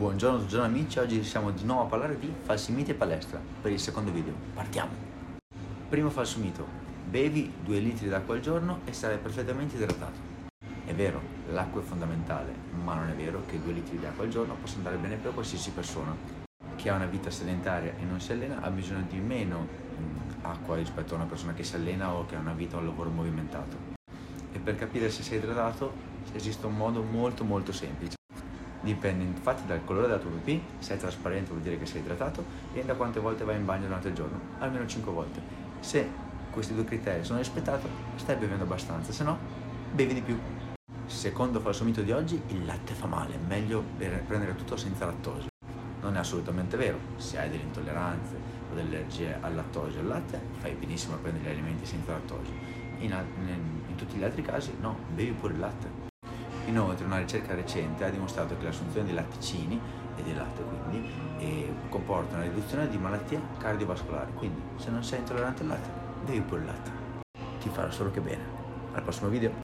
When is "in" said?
33.56-33.66, 53.00-53.12, 53.46-53.80, 53.88-53.94